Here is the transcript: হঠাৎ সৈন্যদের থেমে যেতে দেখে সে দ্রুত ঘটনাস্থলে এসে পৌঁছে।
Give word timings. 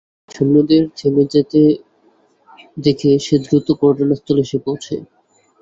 হঠাৎ 0.19 0.35
সৈন্যদের 0.35 0.83
থেমে 0.97 1.23
যেতে 1.33 1.61
দেখে 2.77 3.11
সে 3.25 3.35
দ্রুত 3.43 3.67
ঘটনাস্থলে 3.81 4.41
এসে 4.45 4.57
পৌঁছে। 4.65 4.95